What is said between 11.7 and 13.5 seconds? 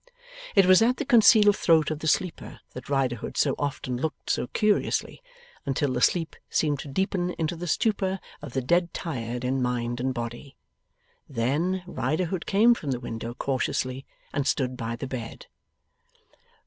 Riderhood came from the window